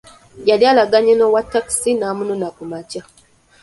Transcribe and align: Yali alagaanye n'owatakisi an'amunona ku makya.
Yali 0.49 0.65
alagaanye 0.71 1.13
n'owatakisi 1.15 1.89
an'amunona 1.93 2.47
ku 2.55 2.63
makya. 2.71 3.01